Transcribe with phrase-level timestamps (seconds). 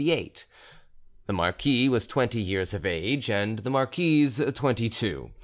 [0.01, 0.33] The
[1.33, 5.29] marquis was twenty years of age, and the marquise twenty two.